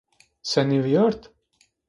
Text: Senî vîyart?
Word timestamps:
Senî 0.51 0.79
vîyart? 0.85 1.21